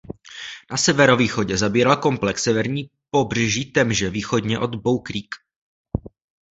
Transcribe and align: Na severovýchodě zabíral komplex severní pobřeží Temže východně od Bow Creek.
Na 0.71 0.77
severovýchodě 0.77 1.57
zabíral 1.57 1.97
komplex 1.97 2.43
severní 2.43 2.89
pobřeží 3.09 3.65
Temže 3.65 4.09
východně 4.09 4.59
od 4.59 4.75
Bow 4.75 4.99
Creek. 5.01 5.35